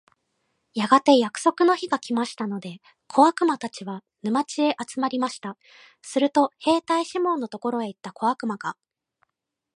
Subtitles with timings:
[0.73, 5.59] やがて約束の日が来ましたので、小悪魔たちは、沼地へ集まりました。
[6.01, 8.75] すると兵隊シモンのところへ行った小悪魔が、